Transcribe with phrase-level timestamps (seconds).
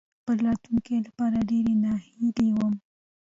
[0.21, 2.73] خپل راتلونکې لپاره ډېرې ناهيلې وم.